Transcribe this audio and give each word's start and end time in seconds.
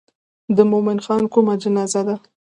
د 0.55 0.57
مومن 0.71 0.97
خان 1.05 1.23
کومه 1.33 1.53
جنازه 1.63 2.01
ده. 2.07 2.15